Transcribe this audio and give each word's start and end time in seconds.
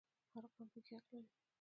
هر 0.33 0.43
قوم 0.55 0.67
پکې 0.73 0.91
حق 0.97 1.07
لري 1.15 1.29